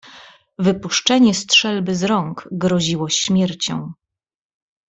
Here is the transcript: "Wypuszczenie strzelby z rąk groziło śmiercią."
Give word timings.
"Wypuszczenie 0.59 1.33
strzelby 1.33 1.95
z 1.95 2.03
rąk 2.03 2.47
groziło 2.51 3.09
śmiercią." 3.09 3.93